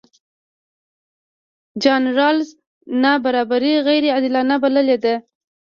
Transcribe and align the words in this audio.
جان 1.81 2.03
رالز 2.17 2.49
نابرابري 3.01 3.73
غیرعادلانه 3.89 4.55
بللې 4.63 4.97
ده. 5.03 5.15